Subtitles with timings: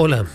[0.00, 0.26] Hola,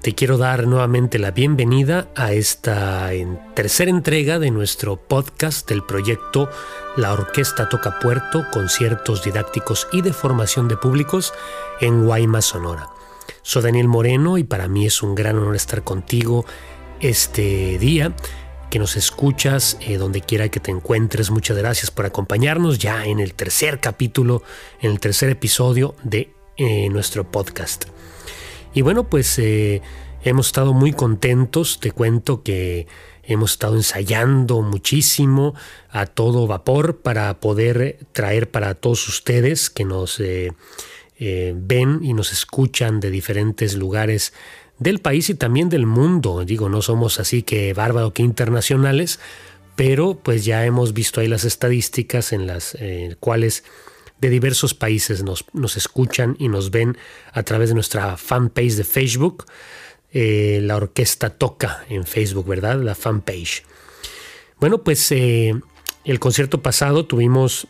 [0.00, 3.10] te quiero dar nuevamente la bienvenida a esta
[3.54, 6.50] tercera entrega de nuestro podcast del proyecto
[6.96, 11.32] La Orquesta Toca Puerto, conciertos didácticos y de formación de públicos
[11.80, 12.88] en Guaymas, Sonora.
[13.42, 16.44] Soy Daniel Moreno y para mí es un gran honor estar contigo
[16.98, 18.16] este día
[18.70, 21.30] que nos escuchas eh, donde quiera que te encuentres.
[21.30, 24.42] Muchas gracias por acompañarnos ya en el tercer capítulo,
[24.80, 27.84] en el tercer episodio de eh, nuestro podcast.
[28.74, 29.82] Y bueno, pues eh,
[30.24, 32.86] hemos estado muy contentos, te cuento que
[33.22, 35.54] hemos estado ensayando muchísimo
[35.90, 40.52] a todo vapor para poder traer para todos ustedes que nos eh,
[41.18, 44.32] eh, ven y nos escuchan de diferentes lugares
[44.78, 46.44] del país y también del mundo.
[46.44, 49.20] Digo, no somos así que bárbaro que internacionales,
[49.76, 52.76] pero pues ya hemos visto ahí las estadísticas en las
[53.20, 53.64] cuales
[54.22, 56.96] de diversos países nos, nos, escuchan y nos ven
[57.32, 59.46] a través de nuestra fanpage de Facebook.
[60.12, 62.80] Eh, la orquesta toca en Facebook, ¿verdad?
[62.80, 63.64] La fanpage.
[64.60, 65.54] Bueno, pues eh,
[66.04, 67.66] el concierto pasado tuvimos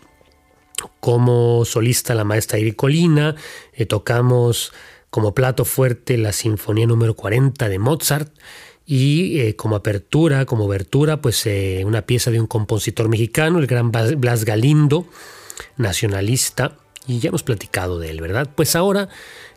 [1.01, 3.35] como solista la maestra Iricolina,
[3.73, 4.75] eh, tocamos
[5.09, 8.31] como plato fuerte la Sinfonía número 40 de Mozart
[8.85, 11.49] y como apertura, como abertura, pues
[11.85, 15.07] una pieza de un compositor mexicano, el gran Blas Galindo,
[15.77, 18.49] nacionalista, y ya hemos platicado de él, ¿verdad?
[18.55, 19.09] Pues ahora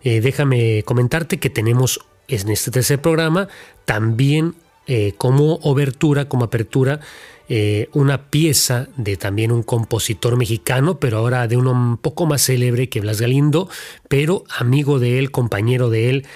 [0.03, 3.47] eh, déjame comentarte que tenemos en este tercer programa
[3.85, 4.55] también
[4.87, 6.99] eh, como obertura, como apertura,
[7.47, 12.43] eh, una pieza de también un compositor mexicano, pero ahora de uno un poco más
[12.43, 13.69] célebre que Blas Galindo,
[14.07, 16.27] pero amigo de él, compañero de él,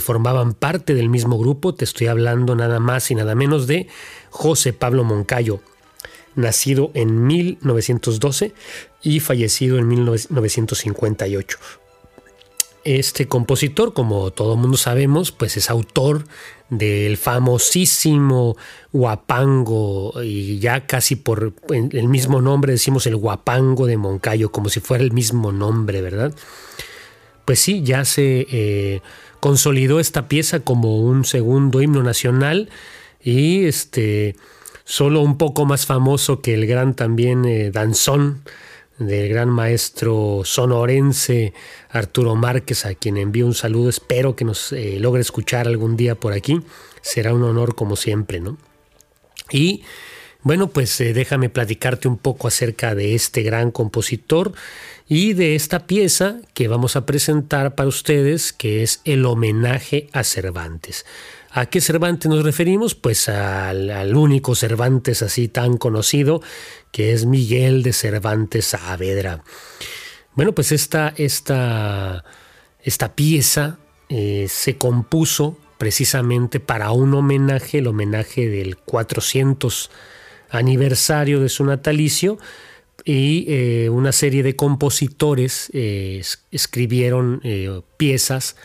[0.00, 1.74] formaban parte del mismo grupo.
[1.74, 3.86] Te estoy hablando nada más y nada menos de
[4.30, 5.60] José Pablo Moncayo
[6.36, 8.54] nacido en 1912
[9.02, 11.58] y fallecido en 1958.
[12.84, 16.24] Este compositor, como todo mundo sabemos, pues es autor
[16.70, 18.56] del famosísimo
[18.92, 24.78] guapango y ya casi por el mismo nombre decimos el guapango de Moncayo, como si
[24.78, 26.32] fuera el mismo nombre, ¿verdad?
[27.44, 29.00] Pues sí, ya se eh,
[29.40, 32.68] consolidó esta pieza como un segundo himno nacional
[33.20, 34.36] y este
[34.86, 38.42] solo un poco más famoso que el gran también eh, danzón
[38.98, 41.52] del gran maestro sonorense
[41.90, 43.90] Arturo Márquez, a quien envío un saludo.
[43.90, 46.62] Espero que nos eh, logre escuchar algún día por aquí.
[47.02, 48.56] Será un honor como siempre, ¿no?
[49.50, 49.82] Y
[50.42, 54.52] bueno, pues eh, déjame platicarte un poco acerca de este gran compositor
[55.08, 60.22] y de esta pieza que vamos a presentar para ustedes, que es el homenaje a
[60.22, 61.04] Cervantes.
[61.56, 62.94] ¿A qué Cervantes nos referimos?
[62.94, 66.42] Pues al, único Cervantes así tan conocido,
[66.92, 69.42] que es Miguel de Cervantes Saavedra.
[70.34, 72.24] Bueno, pues esta, esta,
[72.82, 73.78] esta pieza
[74.10, 79.90] eh, se compuso precisamente para un homenaje, el homenaje del 400
[80.50, 82.36] aniversario de su natalicio,
[83.02, 87.40] y eh, una serie de compositores eh, escribieron
[87.96, 88.56] piezas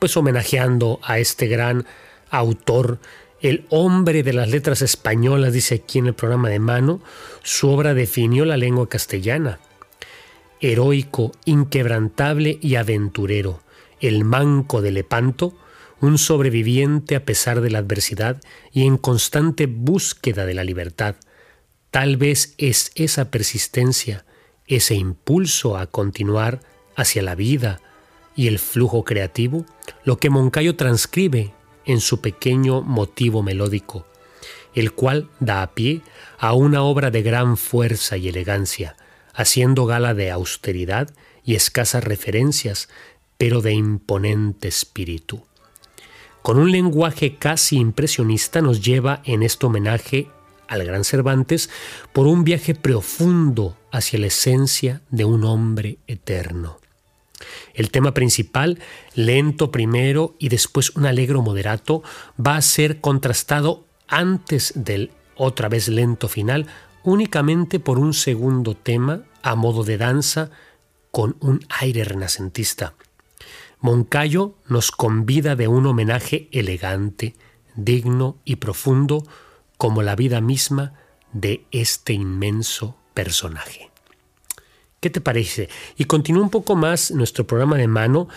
[0.00, 1.86] pues homenajeando a este gran
[2.30, 2.98] autor,
[3.40, 7.00] el hombre de las letras españolas, dice aquí en el programa de mano,
[7.42, 9.60] su obra definió la lengua castellana.
[10.60, 13.62] Heroico, inquebrantable y aventurero,
[14.00, 15.56] el manco de Lepanto,
[16.00, 18.40] un sobreviviente a pesar de la adversidad
[18.72, 21.16] y en constante búsqueda de la libertad.
[21.90, 24.24] Tal vez es esa persistencia,
[24.66, 26.60] ese impulso a continuar
[26.94, 27.80] hacia la vida
[28.36, 29.66] y el flujo creativo,
[30.04, 31.52] lo que Moncayo transcribe
[31.84, 34.06] en su pequeño motivo melódico,
[34.74, 36.02] el cual da a pie
[36.38, 38.96] a una obra de gran fuerza y elegancia,
[39.34, 41.10] haciendo gala de austeridad
[41.44, 42.88] y escasas referencias,
[43.38, 45.44] pero de imponente espíritu.
[46.42, 50.28] Con un lenguaje casi impresionista nos lleva en este homenaje
[50.68, 51.68] al gran Cervantes
[52.12, 56.78] por un viaje profundo hacia la esencia de un hombre eterno.
[57.74, 58.78] El tema principal,
[59.14, 62.02] lento primero y después un alegro moderato,
[62.44, 66.66] va a ser contrastado antes del otra vez lento final
[67.02, 70.50] únicamente por un segundo tema a modo de danza
[71.10, 72.94] con un aire renacentista.
[73.80, 77.34] Moncayo nos convida de un homenaje elegante,
[77.74, 79.24] digno y profundo
[79.78, 80.92] como la vida misma
[81.32, 83.89] de este inmenso personaje.
[85.00, 85.70] ¿Qué te parece?
[85.96, 88.28] Y continúa un poco más nuestro programa de mano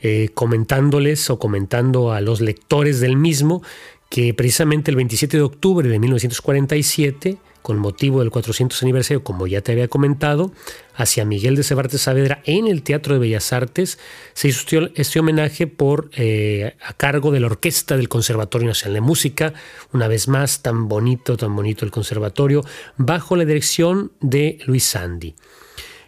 [0.00, 3.62] eh, comentándoles o comentando a los lectores del mismo
[4.08, 9.62] que precisamente el 27 de octubre de 1947, con motivo del 400 aniversario, como ya
[9.62, 10.52] te había comentado,
[10.94, 13.98] hacia Miguel de Cervantes Saavedra en el Teatro de Bellas Artes.
[14.34, 19.00] Se hizo este homenaje por, eh, a cargo de la Orquesta del Conservatorio Nacional de
[19.00, 19.54] Música,
[19.92, 22.64] una vez más, tan bonito, tan bonito el conservatorio,
[22.96, 25.34] bajo la dirección de Luis Sandy.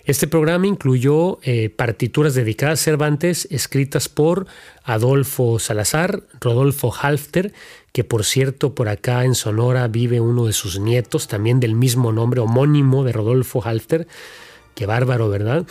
[0.05, 4.47] Este programa incluyó eh, partituras dedicadas a Cervantes escritas por
[4.83, 7.55] Adolfo Salazar, Rodolfo Halfter,
[7.93, 12.13] que por cierto por acá en Sonora vive uno de sus nietos, también del mismo
[12.13, 14.07] nombre homónimo de Rodolfo Halfter.
[14.75, 15.67] Qué bárbaro, ¿verdad?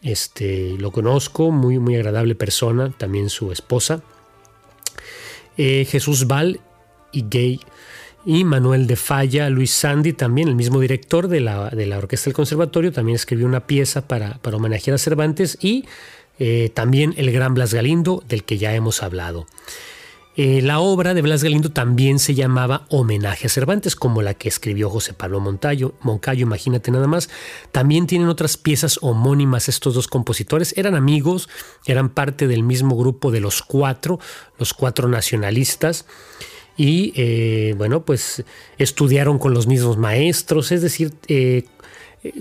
[0.00, 4.02] Este, lo conozco, muy, muy agradable persona, también su esposa.
[5.56, 6.60] Eh, Jesús Val
[7.10, 7.60] y Gay
[8.24, 12.26] y Manuel de Falla, Luis Sandy, también el mismo director de la, de la Orquesta
[12.26, 15.84] del Conservatorio, también escribió una pieza para, para homenajear a Cervantes y
[16.38, 19.46] eh, también el gran Blas Galindo, del que ya hemos hablado.
[20.34, 24.48] Eh, la obra de Blas Galindo también se llamaba Homenaje a Cervantes, como la que
[24.48, 27.28] escribió José Pablo Montayo, Moncayo, imagínate nada más.
[27.70, 30.74] También tienen otras piezas homónimas estos dos compositores.
[30.78, 31.50] Eran amigos,
[31.84, 34.20] eran parte del mismo grupo de los cuatro,
[34.58, 36.06] los cuatro nacionalistas
[36.76, 38.44] y eh, bueno, pues
[38.78, 41.64] estudiaron con los mismos maestros, es decir, eh,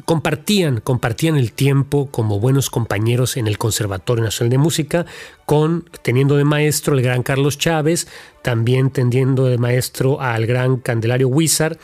[0.06, 5.06] compartían, compartían el tiempo como buenos compañeros en el Conservatorio Nacional de Música,
[5.45, 8.07] con, teniendo de maestro el gran Carlos Chávez,
[8.42, 11.77] también teniendo de maestro al gran Candelario Huizar,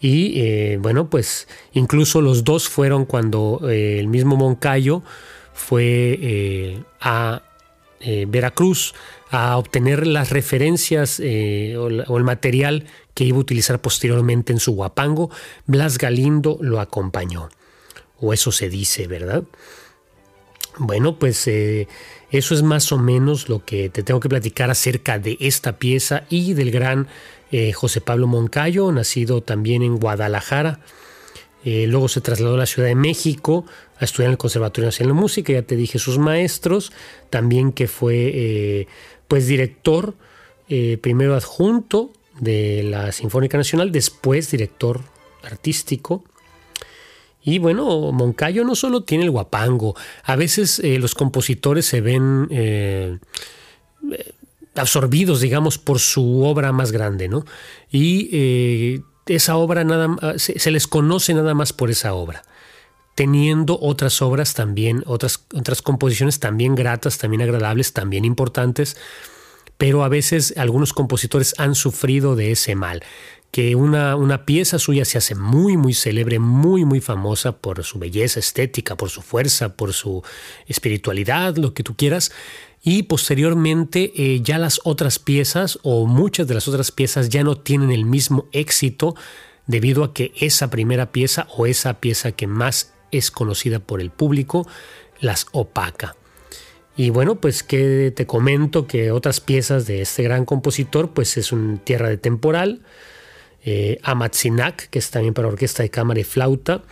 [0.00, 5.02] y eh, bueno, pues incluso los dos fueron cuando el mismo Moncayo
[5.52, 7.42] fue a
[8.28, 8.94] Veracruz
[9.30, 14.72] a obtener las referencias eh, o, el material que iba a utilizar posteriormente en su
[14.72, 15.30] guapango,
[15.66, 17.50] Blas Galindo lo acompañó.
[18.20, 19.44] O eso se dice, ¿verdad?
[20.78, 21.88] Bueno, pues eh,
[22.30, 26.24] eso es más o menos lo que te tengo que platicar acerca de esta pieza
[26.30, 27.08] y del gran
[27.50, 30.80] eh, José Pablo Moncayo, nacido también en Guadalajara.
[31.64, 33.66] luego se trasladó a la Ciudad de México
[33.98, 36.92] a estudiar en el Conservatorio Nacional de Música, ya te dije sus maestros,
[37.30, 38.86] también que fue
[39.28, 40.14] pues director,
[40.68, 42.10] eh, primero adjunto
[42.40, 45.02] de la Sinfónica Nacional, después director
[45.42, 46.24] artístico.
[47.42, 49.94] Y bueno, Moncayo no solo tiene el guapango,
[50.24, 53.18] a veces eh, los compositores se ven eh,
[54.74, 57.44] absorbidos, digamos, por su obra más grande, ¿no?
[57.90, 62.42] Y esa obra nada se, se les conoce nada más por esa obra
[63.18, 68.96] teniendo otras obras también, otras, otras composiciones también gratas, también agradables, también importantes,
[69.76, 73.02] pero a veces algunos compositores han sufrido de ese mal,
[73.50, 77.98] que una, una pieza suya se hace muy, muy célebre, muy, muy famosa por su
[77.98, 80.22] belleza estética, por su fuerza, por su
[80.68, 82.30] espiritualidad, lo que tú quieras,
[82.84, 87.56] y posteriormente eh, ya las otras piezas o muchas de las otras piezas ya no
[87.56, 89.16] tienen el mismo éxito
[89.66, 94.10] debido a que esa primera pieza o esa pieza que más es conocida por el
[94.10, 94.66] público,
[95.20, 96.16] las opaca.
[96.96, 101.52] Y bueno, pues que te comento que otras piezas de este gran compositor, pues es
[101.52, 102.82] un Tierra de Temporal,
[103.64, 104.00] eh,
[104.90, 106.82] que es también para orquesta de cámara y flauta,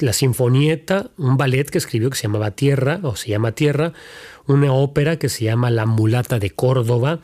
[0.00, 3.94] la Sinfonieta, un ballet que escribió que se llamaba Tierra, o se llama Tierra,
[4.46, 7.20] una ópera que se llama La Mulata de Córdoba,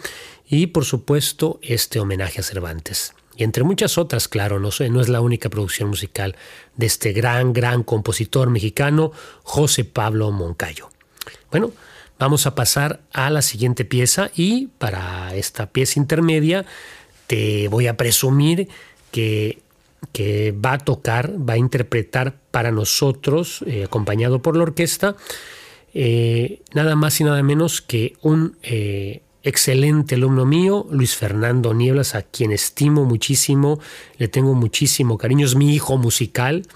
[0.49, 3.13] y por supuesto este homenaje a Cervantes.
[3.37, 6.37] Y entre muchas otras, claro, no, no es la única producción musical
[6.77, 9.13] de este gran, gran compositor mexicano,
[9.43, 10.91] José Pablo Moncayo.
[11.51, 11.73] Bueno,
[12.19, 16.65] vamos a pasar a la siguiente pieza y para esta pieza intermedia
[17.27, 18.69] te voy a presumir
[19.11, 19.59] que,
[20.13, 25.17] que va a tocar, va a interpretar para nosotros, eh, acompañado por la orquesta,
[25.93, 32.15] eh, nada más y nada menos que un eh, excelente alumno mío, Luis Fernando Nieblas,
[32.15, 33.79] a quien estimo muchísimo,
[34.17, 36.67] le tengo muchísimo cariño, es mi hijo musical,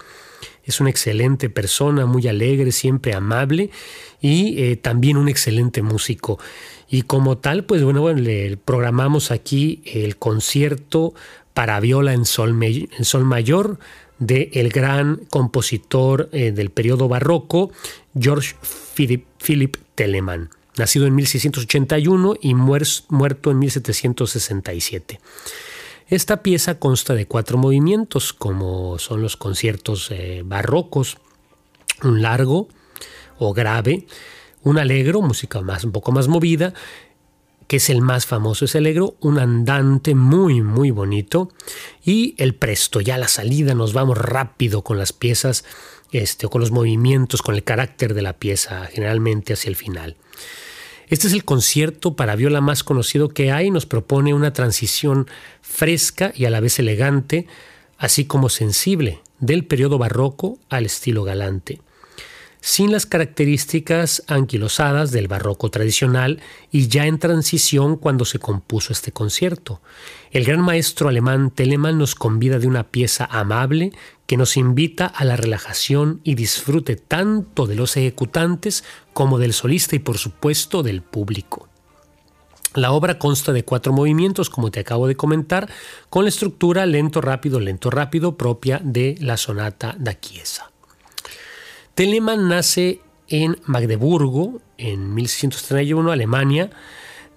[0.63, 3.71] es una excelente persona, muy alegre, siempre amable
[4.21, 6.39] y eh, también un excelente músico.
[6.87, 11.15] Y como tal, pues bueno, bueno le programamos aquí el concierto
[11.55, 13.79] para viola en sol, en sol mayor
[14.19, 17.71] del el gran compositor eh, del periodo barroco,
[18.15, 18.55] George
[18.93, 25.19] Philip Telemann nacido en 1681 y muerto en 1767.
[26.07, 31.17] Esta pieza consta de cuatro movimientos, como son los conciertos eh, barrocos,
[32.01, 32.67] un largo
[33.37, 34.07] o grave,
[34.63, 36.73] un alegro, música más, un poco más movida,
[37.69, 41.51] que es el más famoso, es alegro, un andante muy, muy bonito,
[42.03, 45.63] y el presto, ya la salida, nos vamos rápido con las piezas,
[46.11, 50.17] este, con los movimientos, con el carácter de la pieza, generalmente hacia el final.
[51.09, 55.27] Este es el concierto para viola más conocido que hay, nos propone una transición
[55.61, 57.45] fresca y a la vez elegante
[57.99, 61.81] así como sensible, del periodo barroco al estilo galante
[62.61, 69.11] sin las características anquilosadas del barroco tradicional y ya en transición cuando se compuso este
[69.11, 69.81] concierto.
[70.31, 73.91] El gran maestro alemán Telemann nos convida de una pieza amable
[74.25, 79.95] que nos invita a la relajación y disfrute tanto de los ejecutantes como del solista
[79.95, 81.67] y por supuesto del público.
[82.75, 85.67] La obra consta de cuatro movimientos, como te acabo de comentar,
[86.11, 90.69] con la estructura lento, rápido, lento, rápido propia de la sonata da Chiesa.
[91.99, 96.69] Telemann nace en Magdeburgo en 1631, Alemania,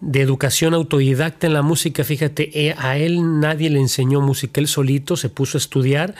[0.00, 2.04] de educación autodidacta en la música.
[2.04, 6.14] Fíjate, eh, a él nadie le enseñó música, él solito se puso a estudiar,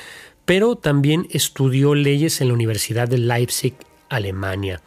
[0.45, 3.75] pero también estudió leyes en la Universidad de Leipzig,
[4.09, 4.81] Alemania.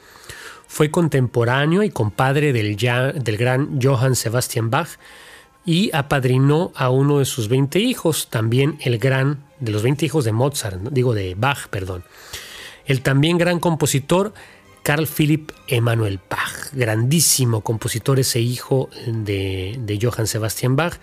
[0.67, 4.89] Fue contemporáneo y compadre del, del gran Johann Sebastian Bach
[5.65, 10.25] y apadrinó a uno de sus 20 hijos, también el gran, de los 20 hijos
[10.25, 12.03] de Mozart, digo de Bach, perdón
[12.85, 14.33] el también gran compositor
[14.85, 20.99] Carl Philipp Emanuel Bach, grandísimo compositor, ese hijo de, Johann Sebastian Bach,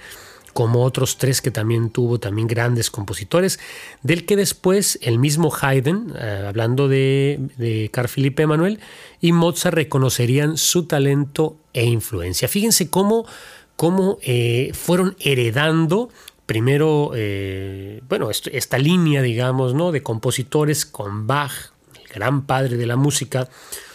[0.52, 3.58] como otros tres que también tuvo, también grandes compositores,
[4.02, 8.78] del que después el mismo Haydn, eh, hablando de, Carl Philipp Emanuel,
[9.20, 12.46] y Mozart reconocerían su talento e influencia.
[12.46, 13.26] Fíjense cómo,
[13.74, 16.08] cómo eh, fueron heredando
[16.46, 19.90] primero, eh, bueno, esta línea, digamos, ¿no?
[19.90, 21.72] de compositores con Bach,
[22.12, 23.49] gran padre de la música,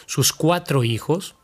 [0.06, 1.36] sus cuatro hijos,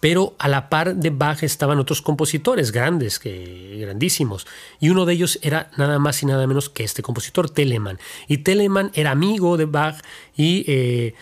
[0.00, 4.46] pero a la par de Bach estaban otros compositores grandes, que, grandísimos,
[4.80, 7.98] y uno de ellos era nada más y nada menos que este compositor, Telemann.
[8.26, 10.02] Y Telemann era amigo de Bach
[10.34, 11.14] y eh,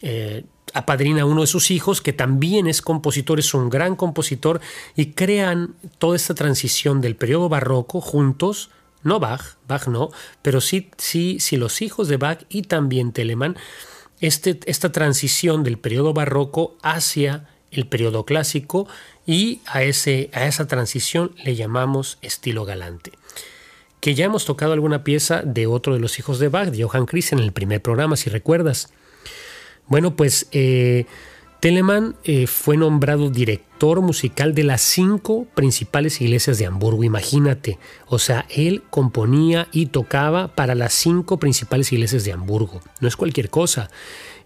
[0.00, 4.62] eh, apadrina a uno de sus hijos, que también es compositor, es un gran compositor,
[4.96, 8.70] y crean toda esta transición del periodo barroco juntos,
[9.02, 10.10] no Bach, Bach no,
[10.42, 13.56] pero sí, sí, sí los hijos de Bach y también Telemann,
[14.20, 18.86] este, esta transición del periodo barroco hacia el periodo clásico
[19.26, 23.12] y a, ese, a esa transición le llamamos estilo galante.
[24.00, 27.06] Que ya hemos tocado alguna pieza de otro de los hijos de Bach, de Johann
[27.06, 28.92] Christian, en el primer programa, si recuerdas.
[29.86, 31.06] Bueno, pues eh,
[31.62, 37.78] Telemann eh, fue nombrado director musical de las cinco principales iglesias de Hamburgo, imagínate.
[38.08, 42.80] O sea, él componía y tocaba para las cinco principales iglesias de Hamburgo.
[42.98, 43.92] No es cualquier cosa.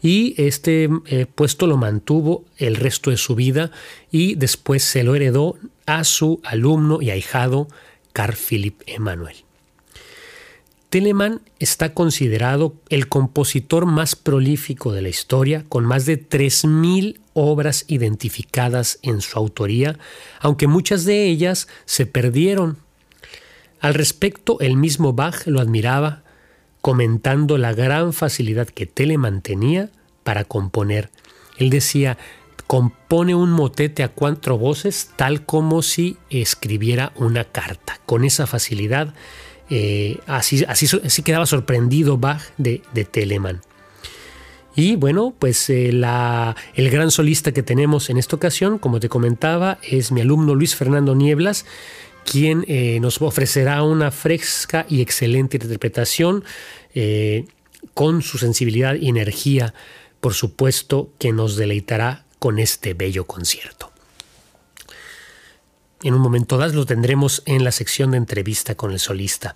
[0.03, 3.71] Y este eh, puesto lo mantuvo el resto de su vida
[4.11, 5.57] y después se lo heredó
[5.87, 7.67] a su alumno y ahijado
[8.13, 9.46] Carl Philipp Emanuel.
[10.91, 17.85] Telemann está considerado el compositor más prolífico de la historia, con más de 3.000 obras
[17.89, 19.99] identificadas en su autoría,
[20.41, 22.79] aunque muchas de ellas se perdieron.
[23.81, 26.23] Al respecto, el mismo Bach lo admiraba,
[26.81, 29.91] comentando la gran facilidad que Telemann tenía
[30.23, 31.11] para componer.
[31.59, 32.17] Él decía,
[32.67, 38.01] compone un motete a cuatro voces tal como si escribiera una carta.
[38.07, 39.15] Con esa facilidad
[39.69, 40.65] eh, así,
[41.25, 42.81] quedaba sorprendido Bach de,
[43.11, 43.61] Telemann.
[44.75, 49.79] Y bueno, pues eh, el gran solista que tenemos en esta ocasión, como te comentaba,
[49.83, 51.65] es mi alumno Luis Fernando Nieblas,
[52.31, 56.45] quien eh, nos ofrecerá una fresca y excelente interpretación
[57.93, 59.75] con su sensibilidad y energía,
[60.21, 63.93] por supuesto, que nos deleitará con este bello concierto.
[66.03, 69.55] En un momento dado lo tendremos en la sección de entrevista con el solista.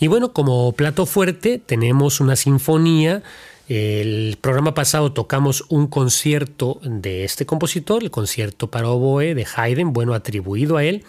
[0.00, 3.22] Y bueno, como plato fuerte tenemos una sinfonía.
[3.68, 9.92] El programa pasado tocamos un concierto de este compositor, el concierto para oboe de Haydn,
[9.92, 11.04] bueno, atribuido a él.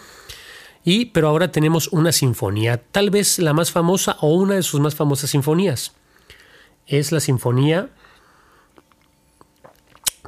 [0.84, 4.80] Y, pero ahora tenemos una sinfonía, tal vez la más famosa o una de sus
[4.80, 5.92] más famosas sinfonías.
[6.86, 7.90] Es la sinfonía.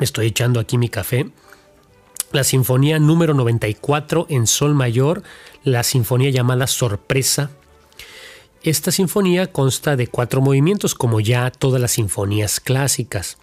[0.00, 1.30] Estoy echando aquí mi café
[2.32, 5.22] la Sinfonía número 94 en Sol Mayor,
[5.64, 7.50] la Sinfonía llamada Sorpresa.
[8.62, 13.38] Esta sinfonía consta de cuatro movimientos, como ya todas las sinfonías clásicas,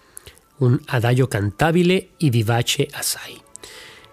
[0.58, 3.42] un adagio cantabile y vivace assai.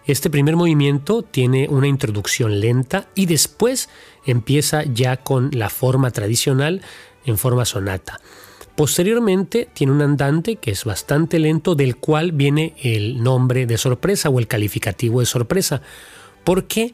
[0.05, 3.89] Este primer movimiento tiene una introducción lenta y después
[4.25, 6.81] empieza ya con la forma tradicional
[7.25, 8.19] en forma sonata.
[8.77, 14.29] Posteriormente tiene un andante que es bastante lento, del cual viene el nombre de sorpresa
[14.29, 15.81] o el calificativo de sorpresa.
[16.43, 16.93] ¿Por qué?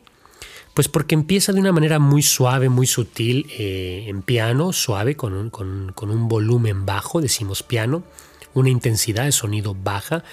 [0.73, 5.33] Pues porque empieza de una manera muy suave, muy sutil, eh, en piano, suave, con
[5.33, 8.03] un, con un volumen bajo, decimos piano,
[8.53, 10.23] una intensidad de sonido baja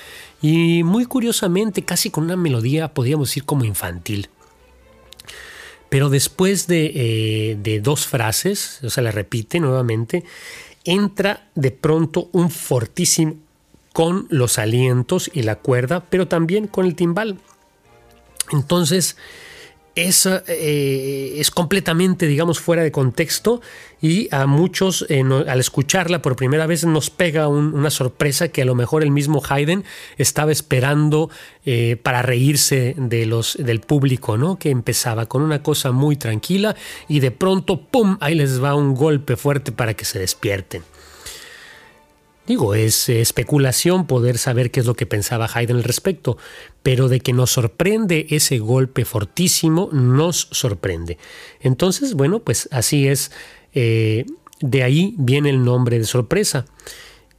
[0.40, 4.28] y muy curiosamente, casi con una melodía, podríamos decir como infantil.
[5.90, 10.25] pero después de, eh, de dos frases, o sea, la repite nuevamente,
[10.84, 13.34] entra de pronto un fortísimo
[13.92, 17.38] con los alientos y la cuerda, pero también con el timbal.
[18.52, 19.16] Entonces,
[19.94, 23.61] es, eh, es completamente, digamos, fuera de contexto
[24.00, 28.64] y a muchos eh, al escucharla por primera vez nos pega una sorpresa que a
[28.64, 29.85] lo mejor el mismo Haydn
[30.16, 31.30] estaba esperando
[31.66, 34.59] eh, para reírse de los, del público, ¿no?
[34.59, 36.76] Que empezaba con una cosa muy tranquila
[37.09, 40.82] y de pronto, ¡pum!, ahí les va un golpe fuerte para que se despierten.
[42.50, 46.37] Digo, es especulación poder saber qué es lo que pensaba Haydn al respecto,
[46.83, 51.16] pero de que nos sorprende ese golpe fortísimo, nos sorprende.
[51.61, 53.30] Entonces, bueno, pues así es,
[53.73, 54.26] eh,
[54.59, 56.66] de ahí viene el nombre de sorpresa.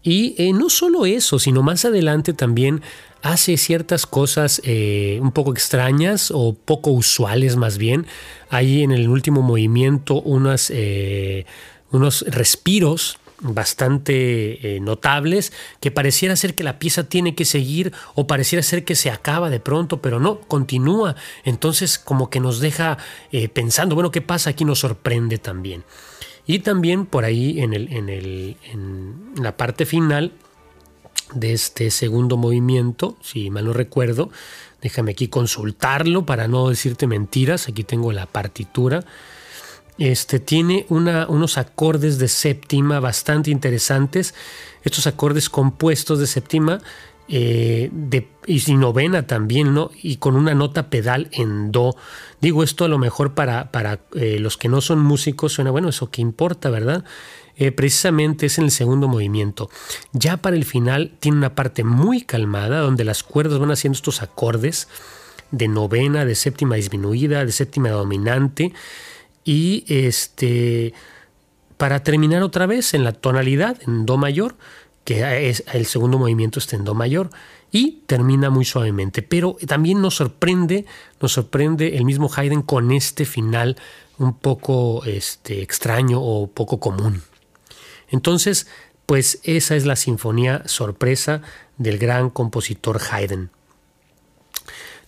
[0.02, 2.82] Y eh, no solo eso, sino más adelante también
[3.22, 8.06] hace ciertas cosas eh, un poco extrañas o poco usuales más bien.
[8.50, 10.72] Hay en el último movimiento unas,
[11.92, 18.28] unos respiros bastante eh, notables que pareciera ser que la pieza tiene que seguir o
[18.28, 21.16] pareciera ser que se acaba de pronto, pero no, continúa.
[21.44, 22.98] Entonces como que nos deja
[23.32, 24.52] eh, pensando, bueno, ¿qué pasa?
[24.52, 25.84] Aquí nos sorprende también.
[26.46, 30.34] Y también por ahí en, el, en, el, en la parte final
[31.34, 34.32] de este segundo movimiento, si mal no recuerdo,
[34.82, 39.06] déjame aquí consultarlo para no decirte mentiras, aquí tengo la partitura.
[39.98, 44.34] Este, tiene unos acordes de séptima bastante interesantes.
[44.84, 46.82] Estos acordes compuestos de séptima
[47.34, 47.90] eh,
[48.48, 49.92] y novena también, ¿no?
[50.02, 51.96] Y con una nota pedal en do.
[52.42, 55.90] Digo esto a lo mejor para, para eh, los que no son músicos, suena bueno,
[55.90, 57.06] eso que importa, ¿verdad?
[57.56, 59.70] Eh, precisamente es en el segundo movimiento.
[60.14, 64.22] Ya para el final tiene una parte muy calmada donde las cuerdas van haciendo estos
[64.22, 64.88] acordes
[65.52, 68.74] de novena, de séptima disminuida, de séptima dominante
[69.44, 70.94] y este
[71.78, 74.56] para terminar otra vez en la tonalidad en do mayor,
[75.04, 77.32] que es el segundo movimiento está en do mayor
[77.72, 80.86] y termina muy suavemente, pero también nos sorprende,
[81.22, 83.78] nos sorprende el mismo Haydn con este final
[84.18, 87.24] un poco este, extraño o poco común.
[88.10, 88.68] Entonces,
[89.06, 91.42] pues esa es la sinfonía sorpresa
[91.78, 93.50] del gran compositor Haydn.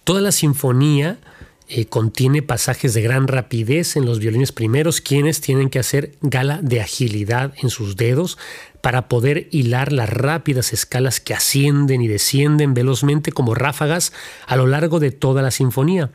[0.04, 1.19] Toda la sinfonía
[1.67, 6.60] eh, contiene pasajes de gran rapidez en los violines primeros, quienes tienen que hacer gala
[6.62, 8.38] de agilidad en sus dedos
[8.82, 14.12] para poder hilar las rápidas escalas que ascienden y descienden velozmente como ráfagas
[14.45, 16.12] a lo largo de toda la sinfonía.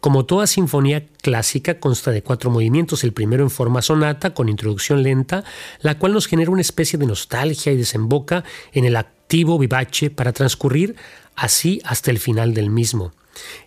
[0.00, 5.02] Como toda sinfonía clásica consta de cuatro movimientos, el primero en forma sonata con introducción
[5.02, 5.44] lenta,
[5.80, 10.34] la cual nos genera una especie de nostalgia y desemboca en el activo vivace para
[10.34, 10.94] transcurrir
[11.34, 13.12] así hasta el final del mismo.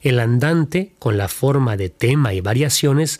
[0.01, 3.19] El andante, con la forma de tema y variaciones,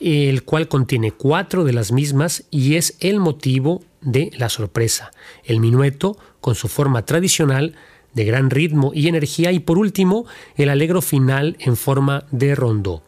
[0.00, 5.10] el cual contiene cuatro de las mismas y es el motivo de la sorpresa.
[5.44, 7.74] El minueto, con su forma tradicional,
[8.14, 10.26] de gran ritmo y energía, y por último,
[10.56, 13.02] el alegro final en forma de rondó.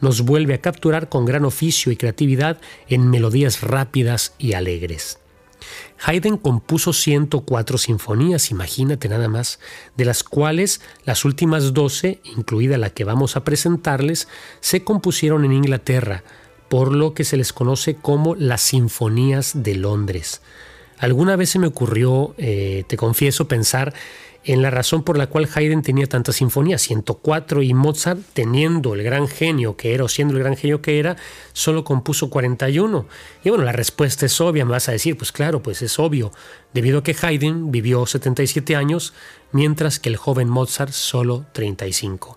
[0.00, 5.19] Nos vuelve a capturar con gran oficio y creatividad en melodías rápidas y alegres.
[6.02, 9.60] Haydn compuso 104 sinfonías, imagínate nada más,
[9.96, 14.26] de las cuales las últimas 12, incluida la que vamos a presentarles,
[14.60, 16.24] se compusieron en Inglaterra,
[16.68, 20.40] por lo que se les conoce como las Sinfonías de Londres.
[21.00, 23.94] Alguna vez se me ocurrió, eh, te confieso, pensar
[24.44, 29.02] en la razón por la cual Haydn tenía tantas sinfonías, 104, y Mozart, teniendo el
[29.02, 31.16] gran genio que era o siendo el gran genio que era,
[31.54, 33.06] solo compuso 41.
[33.44, 36.32] Y bueno, la respuesta es obvia, me vas a decir, pues claro, pues es obvio,
[36.72, 39.14] debido a que Haydn vivió 77 años,
[39.52, 42.36] mientras que el joven Mozart solo 35.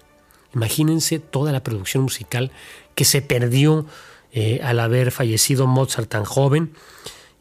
[0.56, 2.52] Imagínense toda la producción musical
[2.96, 3.86] que se perdió
[4.32, 6.74] eh, al haber fallecido Mozart tan joven.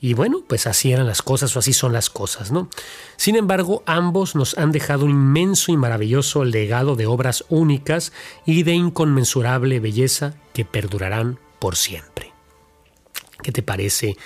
[0.04, 2.68] Y bueno, pues así eran las cosas o así son las cosas, ¿no?
[3.16, 8.12] Sin embargo, ambos nos han dejado un inmenso y maravilloso legado de obras únicas
[8.44, 12.32] y de inconmensurable belleza que perdurarán por siempre.
[13.44, 14.16] ¿Qué te parece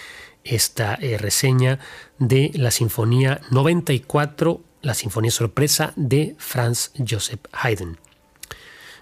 [0.44, 1.78] esta eh, reseña
[2.18, 7.98] de la Sinfonía 94, la Sinfonía Sorpresa de Franz Joseph Haydn?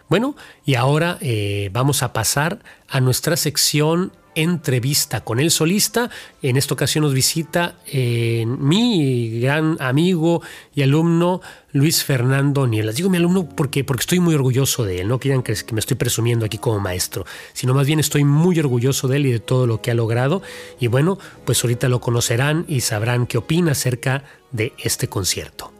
[0.08, 0.34] Bueno,
[0.64, 2.58] y ahora eh, vamos a pasar
[2.88, 6.10] a nuestra sección entrevista con el solista.
[6.42, 10.42] En esta ocasión nos visita eh, mi gran amigo
[10.74, 11.40] y alumno
[11.72, 12.96] Luis Fernando Nielas.
[12.96, 15.80] Digo mi alumno porque, porque estoy muy orgulloso de él, no quieran que, que me
[15.80, 19.40] estoy presumiendo aquí como maestro, sino más bien estoy muy orgulloso de él y de
[19.40, 20.42] todo lo que ha logrado.
[20.80, 25.73] Y bueno, pues ahorita lo conocerán y sabrán qué opina acerca de este concierto.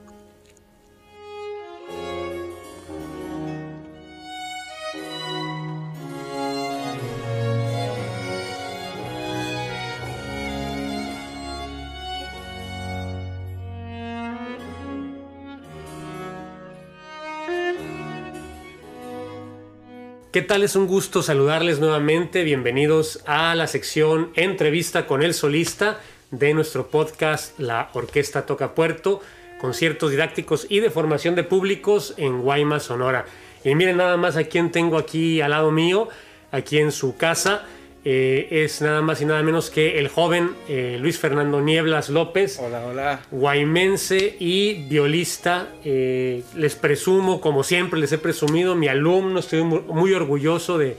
[20.35, 20.64] ¿Qué tal?
[20.64, 22.42] Es un gusto saludarles nuevamente.
[22.42, 26.01] Bienvenidos a la sección Entrevista con el solista
[26.33, 29.20] de nuestro podcast La Orquesta Toca Puerto,
[29.61, 33.27] conciertos didácticos y de formación de públicos en Guaymas, Sonora.
[33.62, 36.09] Y miren nada más a quién tengo aquí al lado mío,
[36.51, 37.62] aquí en su casa.
[38.07, 42.59] Eh, es nada más y nada menos que el joven eh, Luis Fernando Nieblas López.
[42.61, 43.21] Hola, hola.
[43.31, 45.69] Guaymense y violista.
[45.87, 50.97] Eh, les presumo, como siempre les he presumido, mi alumno, estoy muy, orgulloso de,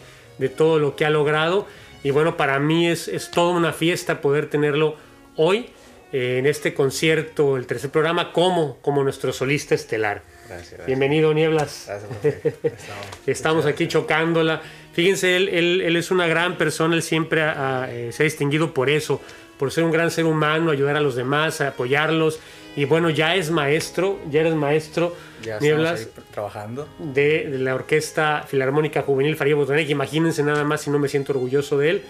[0.58, 1.68] todo lo que ha logrado.
[2.04, 4.96] Y bueno, para mí es, es toda una fiesta poder tenerlo
[5.36, 5.68] hoy
[6.12, 10.24] en este concierto, el tercer programa, como, como nuestro solista estelar.
[10.48, 11.88] Gracias, Bienvenido, Nieblas.
[11.88, 12.54] Gracias,
[13.28, 14.62] Estamos aquí chocándola.
[14.94, 19.22] Fíjense, él, él, es una gran persona, él siempre eh, se ha distinguido por eso,
[19.58, 22.40] por ser un gran ser humano, ayudar a los demás, apoyarlos.
[22.76, 26.88] Y bueno, ya es maestro, ya eres maestro, ya Nieblas, trabajando.
[27.00, 29.90] De, la Orquesta Filarmónica Juvenil Faría Botanek.
[29.90, 32.04] Imagínense nada más si no me siento orgulloso de él.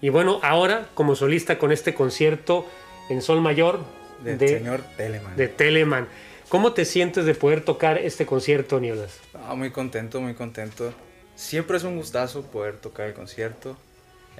[0.00, 2.66] Y bueno, ahora como solista con este concierto
[3.10, 3.80] en Sol Mayor
[4.22, 5.36] del de, señor Telemann.
[5.36, 6.08] De Telemann.
[6.48, 9.18] ¿Cómo te sientes de poder tocar este concierto, Nieblas?
[9.34, 10.92] Ah, muy contento, muy contento
[11.36, 13.76] siempre es un gustazo poder tocar el concierto.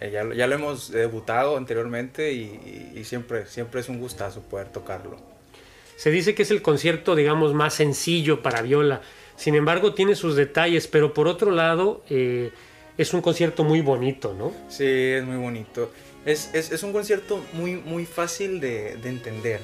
[0.01, 5.17] Eh, ya, ya, lo hemos debutado anteriormente y, siempre, siempre es un gustazo poder tocarlo.
[5.97, 9.01] Se dice que es el concierto, digamos, más sencillo para viola.
[9.37, 12.51] Sin embargo, tiene sus detalles, pero por otro lado, eh,
[12.99, 14.53] es un concierto muy bonito, ¿no?
[14.69, 15.91] Sí, es muy bonito.
[16.27, 19.61] Es, es, es un concierto muy, muy fácil de, de entender.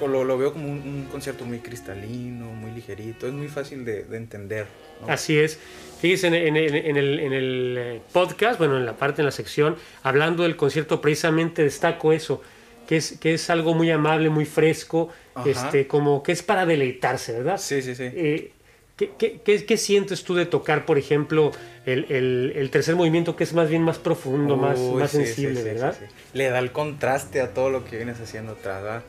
[0.00, 4.16] Lo, lo, veo como un, concierto muy cristalino, muy ligerito, es muy fácil de, de
[4.16, 4.66] entender.
[5.08, 5.58] Así es.
[6.00, 11.00] Fíjense, en, el, eh, podcast, bueno, en la parte, en la sección, hablando del concierto,
[11.00, 12.42] precisamente destaco eso,
[12.88, 15.10] que es, que es algo muy amable, muy fresco,
[15.46, 17.58] este, como que es para deleitarse, ¿verdad?
[17.58, 18.04] Sí, sí, sí.
[18.04, 18.50] Eh,
[18.96, 21.52] ¿qué, sientes tú de tocar, por ejemplo,
[21.86, 25.96] el, tercer movimiento, que es más bien más profundo, más, más sensible, ¿verdad?
[26.34, 29.02] Le da el contraste a todo lo que vienes haciendo atrás, ¿verdad?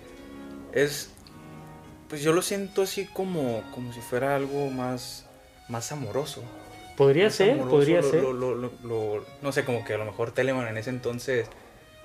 [0.73, 1.11] Es,
[2.09, 5.25] pues yo lo siento así como, como si fuera algo más,
[5.69, 6.43] más amoroso.
[6.97, 8.23] Podría ser, podría ser.
[8.23, 11.47] no sé, como que a lo mejor Telemann en ese entonces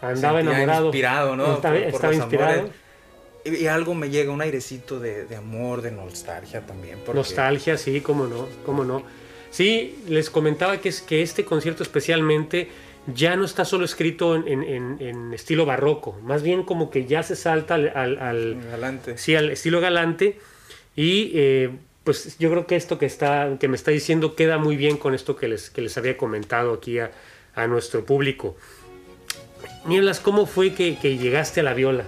[0.00, 0.86] andaba enamorado.
[0.86, 1.54] Inspirado, ¿no?
[1.54, 2.70] Estaba, inspirado.
[3.44, 6.98] Y, algo me llega, un airecito de, amor, de nostalgia también.
[7.12, 9.02] Nostalgia, sí, cómo no, cómo no.
[9.50, 12.68] Sí, les comentaba que, es, que este concierto especialmente
[13.14, 17.74] ya no está solo escrito en, estilo barroco, más bien como que ya se salta
[17.74, 19.16] al, al, galante.
[19.16, 20.38] Sí, al estilo galante.
[20.94, 21.70] Y eh,
[22.04, 25.14] pues yo creo que esto que, está, que me está diciendo queda muy bien con
[25.14, 27.10] esto que les, que les había comentado aquí a,
[27.66, 28.56] nuestro público.
[29.84, 32.04] Nieblas, ¿cómo fue que, llegaste a la viola?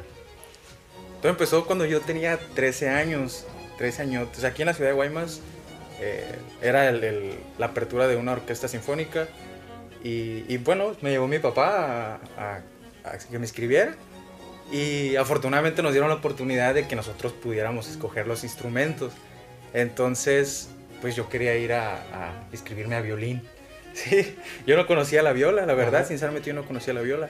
[1.21, 3.47] Todo empezó cuando yo tenía 13 años,
[3.79, 4.45] 13 años.
[4.45, 5.41] aquí en la ciudad de Guaymas
[6.01, 6.25] eh,
[6.63, 9.29] era la apertura de una orquesta sinfónica
[10.03, 12.61] y, bueno, me llevó mi papá a,
[13.05, 13.95] a que me escribiera
[14.73, 19.13] y afortunadamente nos dieron la oportunidad de que nosotros pudiéramos escoger los instrumentos.
[19.75, 23.43] Entonces, pues yo quería ir a, a inscribirme a violín.
[23.93, 24.37] Sí,
[24.69, 27.29] yo no conocía la viola, la verdad, sinceramente yo no conocía la viola.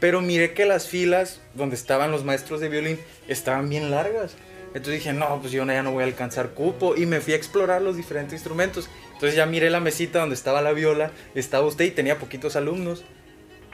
[0.00, 4.34] Pero miré que las filas donde estaban los maestros de violín estaban bien largas.
[4.68, 6.96] Entonces dije, no, pues yo ya no voy a alcanzar cupo.
[6.96, 8.88] Y me fui a explorar los diferentes instrumentos.
[9.22, 13.04] Entonces ya miré la mesita donde estaba la viola, estaba usted y tenía poquitos alumnos.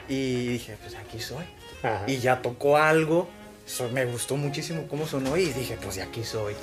[0.07, 1.43] Y dije, pues aquí soy.
[2.05, 3.27] Y ya tocó algo.
[3.91, 6.53] me gustó muchísimo cómo sonó y dije, pues de aquí soy.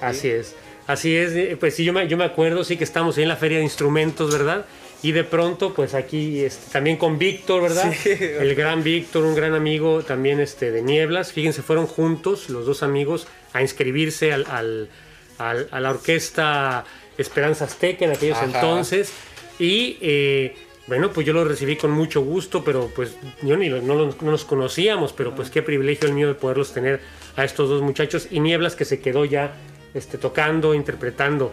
[0.00, 0.54] Así es.
[0.86, 3.28] Así es, eh, pues sí, yo me, yo me acuerdo, sí que estamos ahí en
[3.28, 4.66] la feria de instrumentos, ¿verdad?
[5.02, 7.92] Y de pronto, pues aquí este, también con Víctor, ¿verdad?
[7.92, 8.10] Sí.
[8.20, 11.32] El gran Víctor, un gran amigo también este, de Nieblas.
[11.32, 16.84] Fíjense, fueron juntos los dos amigos a inscribirse al, al, a la orquesta
[17.18, 19.12] Esperanza Azteca en aquellos entonces.
[19.58, 23.80] Y eh, bueno, pues yo lo recibí con mucho gusto, pero pues yo ni no,
[23.80, 27.00] no, nos conocíamos, pero pues qué privilegio el mío de poderlos tener
[27.36, 28.28] a estos dos muchachos.
[28.30, 29.54] Y Nieblas que se quedó ya
[29.94, 31.52] este, tocando, interpretando.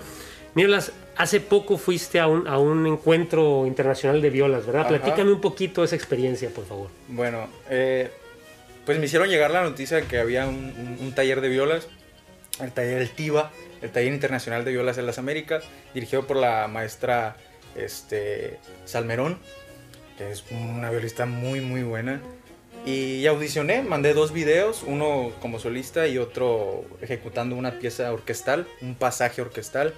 [0.56, 4.88] Nieblas, hace poco fuiste a un, a un encuentro internacional de violas, ¿verdad?
[4.88, 6.90] Platícame un poquito esa experiencia, por favor.
[7.08, 8.12] Bueno, eh,
[8.86, 11.88] pues me hicieron llegar la noticia de que había un, taller de violas,
[12.60, 13.52] el taller El TIVA,
[13.84, 17.36] el Taller Internacional de Violas en las Américas, dirigido por la maestra
[17.76, 19.38] este, Salmerón,
[20.18, 22.22] que es una violista muy, muy buena.
[22.86, 28.96] Y audicioné, mandé dos videos, uno como solista y otro ejecutando una pieza orquestal, un
[28.96, 29.94] pasaje orquestal.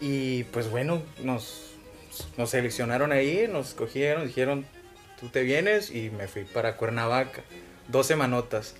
[0.00, 1.72] Y pues bueno, nos,
[2.36, 4.66] nos seleccionaron ahí, nos escogieron, dijeron,
[5.20, 7.42] tú te vienes y me fui para Cuernavaca,
[7.88, 8.74] dos semanotas.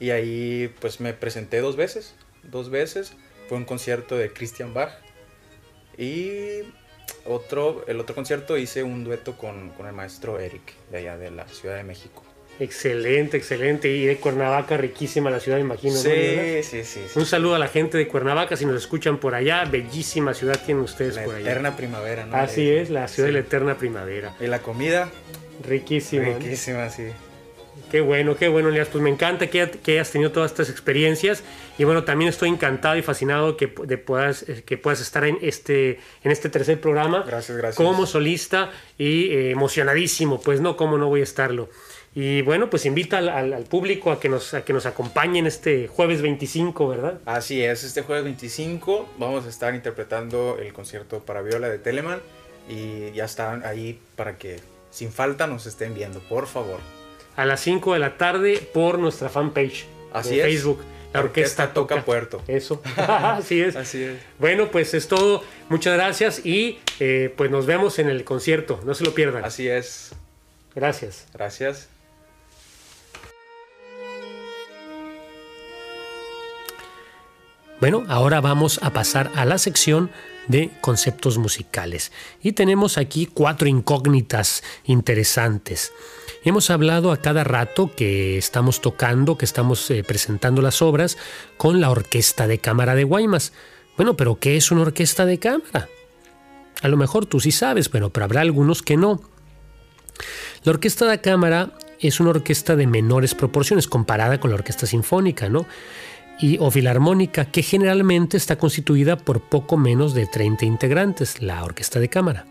[0.00, 3.14] Y ahí pues me presenté dos veces, dos veces.
[3.48, 4.92] Fue un concierto de Christian Bach.
[5.96, 6.62] Y
[7.24, 11.30] otro, el otro concierto hice un dueto con, con el maestro Eric, de allá de
[11.30, 12.22] la Ciudad de México.
[12.60, 13.88] Excelente, excelente.
[13.88, 15.96] Y de Cuernavaca, riquísima la ciudad, imagino.
[15.96, 16.62] Sí, ¿no?
[16.62, 19.64] sí, sí, Un saludo a la gente de Cuernavaca, si nos escuchan por allá.
[19.64, 21.50] Bellísima ciudad tienen ustedes la por allá.
[21.50, 22.36] eterna primavera, ¿no?
[22.36, 24.34] Así es, la ciudad de la eterna primavera.
[24.40, 25.10] Y la comida.
[25.66, 26.28] Riquísima.
[26.28, 26.38] ¿no?
[26.38, 27.08] Riquísima, sí.
[27.90, 28.88] Qué bueno, qué bueno, Elias.
[28.88, 31.42] Pues me encanta que, que, hayas tenido todas estas experiencias.
[31.78, 35.38] Y bueno, también estoy encantado y fascinado que, de puedas, eh, que puedas estar en
[35.42, 37.24] este, en este tercer programa.
[37.26, 37.76] Gracias, gracias.
[37.76, 40.40] Como solista y eh, emocionadísimo.
[40.40, 41.68] Pues no, cómo no voy a estarlo.
[42.16, 45.46] Y bueno, pues invita al, al, al, público a que, nos, a que nos acompañen
[45.46, 47.18] este jueves 25, ¿verdad?
[47.26, 52.20] Así es, este jueves 25 vamos a estar interpretando el concierto para viola de Telemann
[52.68, 54.60] y ya están ahí para que
[54.90, 56.78] sin falta nos estén viendo, por favor.
[57.36, 60.42] A las 5 de la tarde por nuestra fanpage Así de es.
[60.44, 60.84] Facebook.
[61.12, 62.42] La orquesta, orquesta toca, toca, Puerto.
[62.48, 63.76] Eso, así es.
[63.76, 64.18] Así es.
[64.38, 65.44] Bueno, pues es todo.
[65.68, 68.80] Muchas gracias y eh, pues nos vemos en el concierto.
[68.84, 69.44] No se lo pierdan.
[69.44, 70.12] Así es.
[70.74, 71.26] Gracias.
[71.32, 71.88] Gracias.
[77.80, 80.10] Bueno, ahora vamos a pasar a la sección
[80.48, 82.12] de conceptos musicales.
[82.42, 85.92] Y tenemos aquí cuatro incógnitas interesantes.
[86.44, 91.16] Hemos hablado a cada rato que estamos tocando, que estamos eh, presentando las obras
[91.56, 93.54] con la Orquesta de Cámara de Guaymas.
[93.96, 95.88] Bueno, pero ¿qué es una orquesta de cámara?
[96.82, 99.22] A lo mejor tú sí sabes, bueno, pero habrá algunos que no.
[100.64, 105.48] La orquesta de cámara es una orquesta de menores proporciones comparada con la orquesta sinfónica,
[105.48, 105.66] ¿no?
[106.38, 112.00] y o filarmónica, que generalmente está constituida por poco menos de 30 integrantes, la orquesta
[112.00, 112.44] de cámara.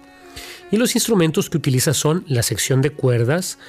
[0.74, 3.60] Y los instrumentos que utiliza son la sección de cuerdas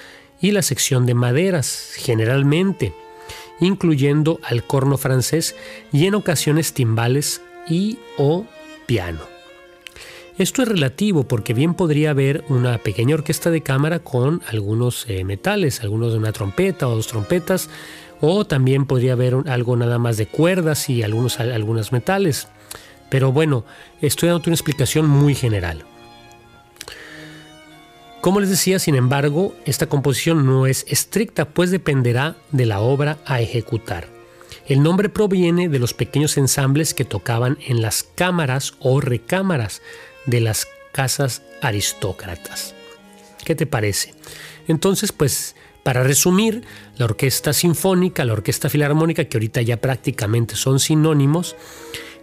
[0.41, 2.95] y la sección de maderas, generalmente,
[3.61, 5.55] incluyendo al corno francés
[5.93, 8.47] y en ocasiones timbales y o
[8.87, 9.21] piano.
[10.39, 15.25] Esto es relativo porque bien podría haber una pequeña orquesta de cámara con algunos eh,
[15.25, 17.69] metales, algunos de una trompeta o dos trompetas,
[18.23, 22.49] o también podría haber algo nada más de cuerdas y algunos, algunos metales.
[23.11, 23.67] Pero bueno,
[24.01, 25.85] estoy dando una explicación muy general.
[28.25, 33.19] Como les decía, sin embargo, esta composición no es estricta, pues dependerá de la obra
[33.27, 34.09] a ejecutar.
[34.67, 39.83] El nombre proviene de los pequeños ensambles que tocaban en las cámaras o recámaras
[40.25, 42.75] de las casas aristócratas.
[43.45, 44.15] ¿Qué te parece?
[44.69, 46.63] Entonces, pues para resumir,
[46.97, 51.57] la orquesta sinfónica, la orquesta filarmónica, que ahorita ya prácticamente son sinónimos,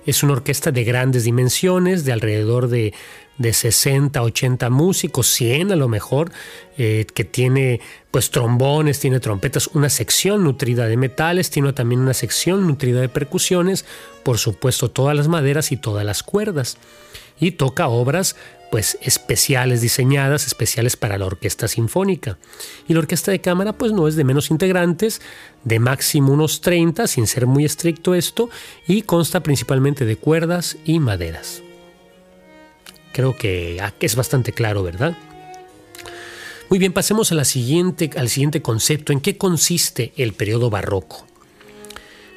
[0.05, 2.93] es una orquesta de grandes dimensiones, de alrededor de,
[3.37, 6.31] de 60, 80 músicos, 100 a lo mejor,
[6.77, 12.13] eh, que tiene pues trombones, tiene trompetas, una sección nutrida de metales, tiene también una
[12.13, 13.85] sección nutrida de percusiones,
[14.23, 16.77] por supuesto todas las maderas y todas las cuerdas.
[17.39, 18.35] Y toca obras
[18.71, 22.37] pues especiales diseñadas, especiales para la orquesta sinfónica.
[22.87, 25.21] Y la orquesta de cámara pues no es de menos integrantes,
[25.65, 28.49] de máximo unos 30, sin ser muy estricto esto,
[28.87, 31.61] y consta principalmente de cuerdas y maderas.
[33.11, 35.17] Creo que es bastante claro, ¿verdad?
[36.69, 39.11] Muy bien, pasemos a la siguiente, al siguiente concepto.
[39.11, 41.27] ¿En qué consiste el periodo barroco?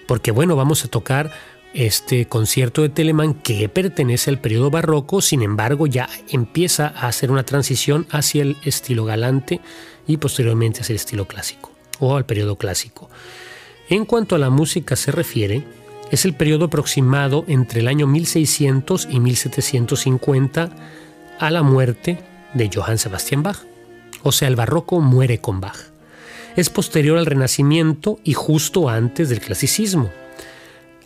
[0.09, 1.31] Porque bueno, vamos a tocar
[1.75, 7.31] este concierto de Telemann que pertenece al periodo barroco, sin embargo ya empieza a hacer
[7.31, 9.61] una transición hacia el estilo galante
[10.07, 13.11] y posteriormente hacia el estilo clásico o al periodo clásico.
[13.89, 15.65] En cuanto a la música se refiere,
[16.11, 20.71] es el periodo aproximado entre el año 1600 y 1750
[21.41, 22.19] a la muerte
[22.55, 23.59] de Johann Sebastian Bach.
[24.23, 25.77] O sea, el barroco muere con Bach.
[26.57, 30.11] Es posterior al Renacimiento y justo antes del clasicismo,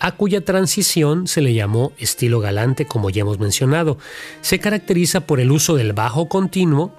[0.00, 3.98] a cuya transición se le llamó estilo galante, como ya hemos mencionado.
[4.40, 6.92] Se caracteriza por el uso del bajo continuo,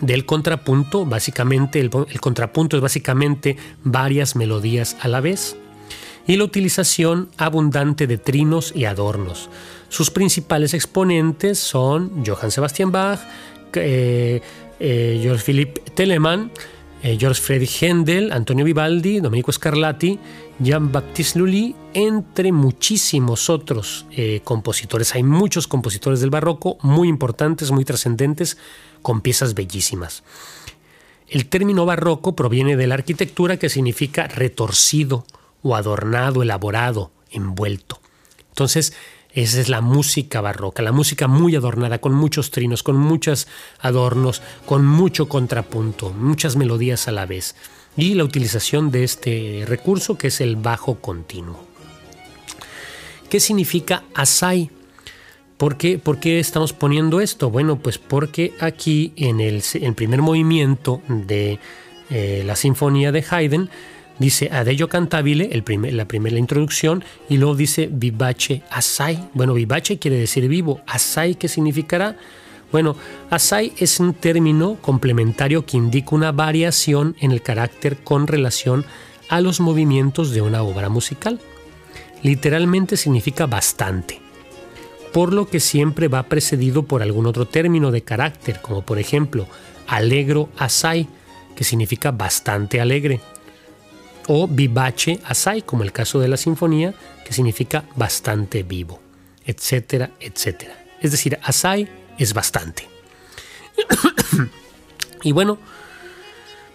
[0.00, 5.56] del contrapunto, básicamente el, contrapunto es básicamente varias melodías a la vez,
[6.26, 9.48] y la utilización abundante de trinos y adornos.
[9.88, 13.20] Sus principales exponentes son Johann Sebastian Bach,
[13.74, 14.42] eh,
[14.78, 16.50] eh, George Philipp Telemann,
[17.02, 20.18] eh, George Friedrich Händel, Antonio Vivaldi, Domenico Scarlatti,
[20.58, 25.14] Jean-Baptiste Lully, entre muchísimos otros eh, compositores.
[25.14, 28.58] Hay muchos compositores del barroco muy importantes, muy trascendentes,
[29.02, 30.24] con piezas bellísimas.
[31.28, 35.24] El término barroco proviene de la arquitectura que significa retorcido
[35.62, 38.00] o adornado, elaborado, envuelto.
[38.48, 38.94] Entonces,
[39.32, 43.46] esa es la música barroca, la música muy adornada, con muchos trinos, con muchos
[43.80, 47.54] adornos, con mucho contrapunto, muchas melodías a la vez.
[47.96, 51.68] Y la utilización de este recurso que es el bajo continuo.
[53.28, 54.70] ¿Qué significa asai?
[55.58, 57.50] ¿Por qué, ¿Por qué, estamos poniendo esto?
[57.50, 59.62] Bueno, pues porque aquí en el,
[59.94, 61.58] primer movimiento de
[62.10, 63.68] eh, la sinfonía de Haydn
[64.18, 65.50] dice Adello cantabile,
[65.92, 69.28] la primera introducción, y luego dice vivace assai.
[69.34, 70.80] Bueno, vivace quiere decir vivo.
[70.86, 72.16] Assai, ¿qué significará?
[72.70, 72.96] Bueno,
[73.30, 78.84] assai es un término complementario que indica una variación en el carácter con relación
[79.28, 81.40] a los movimientos de una obra musical.
[82.22, 84.20] Literalmente significa bastante
[85.12, 89.46] por lo que siempre va precedido por algún otro término de carácter, como por ejemplo
[89.86, 91.08] alegro asai,
[91.56, 93.20] que significa bastante alegre,
[94.28, 99.00] o vivace asai, como el caso de la sinfonía, que significa bastante vivo,
[99.44, 100.84] etcétera, etcétera.
[101.00, 101.88] Es decir, asai
[102.18, 102.88] es bastante.
[105.22, 105.58] y bueno,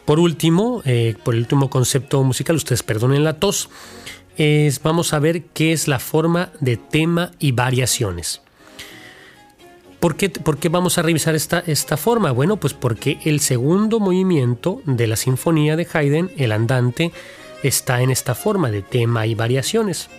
[0.06, 3.70] por último, eh, por el último concepto musical, ustedes perdonen la tos,
[4.36, 8.42] es, vamos a ver qué es la forma de tema y variaciones.
[10.00, 10.30] ¿Por qué,
[10.70, 12.32] vamos a revisar esta, esta, forma?
[12.32, 17.14] Bueno, pues porque el segundo movimiento de la sinfonía de Haydn, el andante,
[17.64, 20.10] está en esta forma de tema y variaciones.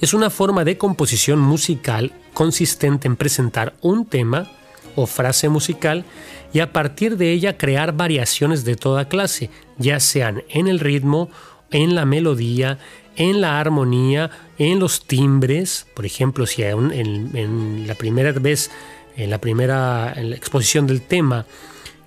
[0.00, 4.50] Es una forma de composición musical consistente en presentar un tema
[4.96, 6.04] o frase musical
[6.52, 11.30] y a partir de ella crear variaciones de toda clase, ya sean en el ritmo
[11.70, 12.78] en la melodía,
[13.16, 15.86] en la armonía, en los timbres.
[15.94, 18.70] Por ejemplo, si en, la primera vez,
[19.16, 21.46] en la primera exposición del tema,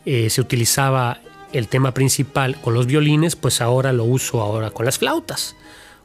[0.05, 1.21] eh, se utilizaba
[1.53, 5.55] el tema principal con los violines, pues ahora lo uso ahora con las flautas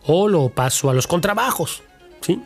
[0.04, 1.82] o lo paso a los contrabajos.
[2.20, 2.40] ¿sí?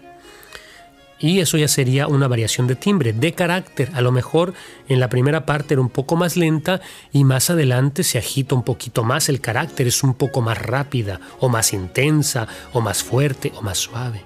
[1.22, 3.92] y eso ya sería una variación de timbre, de carácter.
[3.94, 4.54] A lo mejor
[4.88, 6.80] en la primera parte era un poco más lenta
[7.12, 11.20] y más adelante se agita un poquito más el carácter, es un poco más rápida
[11.38, 14.24] o más intensa o más fuerte o más suave.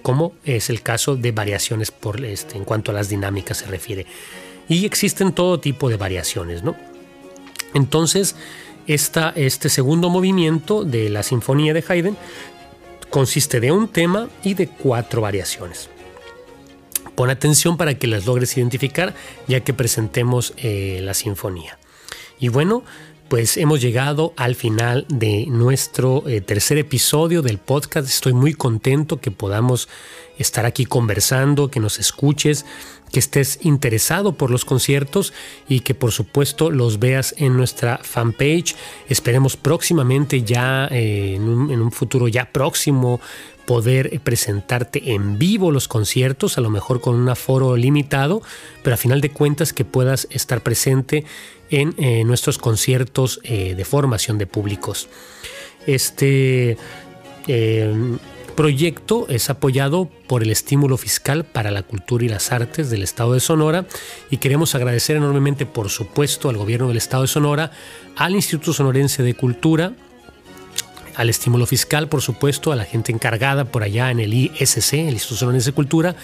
[0.00, 4.06] Como es el caso de variaciones por este, en cuanto a las dinámicas se refiere.
[4.68, 6.74] Y existen todo tipo de variaciones, ¿no?
[7.74, 8.36] Entonces,
[8.86, 12.16] este segundo movimiento de la Sinfonía de Haydn
[13.10, 15.88] consiste de un tema y de cuatro variaciones.
[17.14, 19.14] Pon atención para que las logres identificar
[19.46, 21.78] ya que presentemos eh, la sinfonía.
[22.38, 22.84] Y bueno,
[23.28, 28.08] pues hemos llegado al final de nuestro eh, tercer episodio del podcast.
[28.08, 29.88] Estoy muy contento que podamos
[30.38, 32.66] estar aquí conversando, que nos escuches,
[33.12, 35.32] que estés interesado por los conciertos
[35.68, 38.74] y que por supuesto los veas en nuestra fanpage.
[39.08, 43.20] Esperemos próximamente ya, eh, en, un, futuro ya próximo,
[43.66, 48.42] poder presentarte en vivo los conciertos, a lo mejor con un aforo limitado,
[48.82, 51.24] pero a final de cuentas que puedas estar presente
[51.70, 55.08] en eh, nuestros conciertos eh, de formación de públicos.
[55.86, 56.76] Este
[58.52, 63.34] proyecto es apoyado por el estímulo fiscal para la cultura y las artes del Estado
[63.34, 63.86] de Sonora
[64.30, 67.70] y queremos agradecer enormemente, por supuesto, al gobierno del Estado de Sonora,
[68.16, 69.92] al Instituto Sonorense de Cultura,
[71.16, 75.14] al estímulo fiscal, por supuesto, a la gente encargada por allá en el ISC, el
[75.14, 76.16] Instituto Sonorense de Cultura.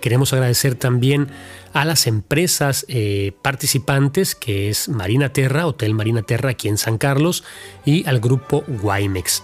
[0.00, 1.28] Queremos agradecer también
[1.72, 6.98] a las empresas eh, participantes, que es Marina Terra, Hotel Marina Terra aquí en San
[6.98, 7.42] Carlos,
[7.84, 9.42] y al grupo Guaymex.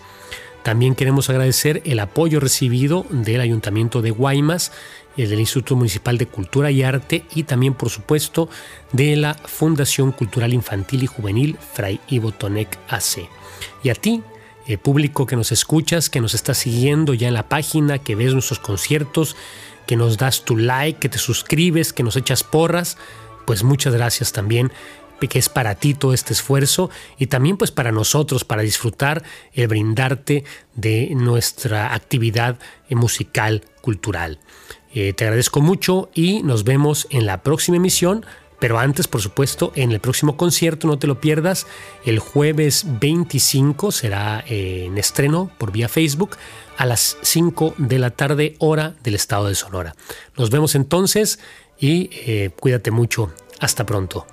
[0.64, 4.72] También queremos agradecer el apoyo recibido del Ayuntamiento de Guaymas,
[5.18, 8.48] el del Instituto Municipal de Cultura y Arte y también, por supuesto,
[8.90, 13.28] de la Fundación Cultural Infantil y Juvenil Fray Ivo Tonec AC.
[13.82, 14.22] Y a ti,
[14.66, 18.32] eh, público que nos escuchas, que nos estás siguiendo ya en la página, que ves
[18.32, 19.36] nuestros conciertos,
[19.86, 22.96] que nos das tu like, que te suscribes, que nos echas porras,
[23.44, 24.72] pues muchas gracias también
[25.28, 29.68] que es para ti todo este esfuerzo y también pues para nosotros, para disfrutar el
[29.68, 30.44] brindarte
[30.74, 32.58] de nuestra actividad
[32.90, 34.38] musical, cultural.
[34.92, 38.24] Eh, te agradezco mucho y nos vemos en la próxima emisión
[38.64, 41.66] pero antes, por supuesto, en el próximo concierto, no te lo pierdas,
[42.06, 46.38] el jueves 25 será eh, en estreno por vía Facebook
[46.78, 49.94] a las 5 de la tarde, hora del estado de Sonora.
[50.38, 51.40] Nos vemos entonces
[51.78, 53.34] y eh, cuídate mucho.
[53.60, 54.26] Hasta pronto.